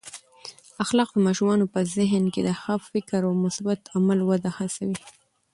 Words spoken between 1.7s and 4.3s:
په ذهن کې د ښه فکر او مثبت عمل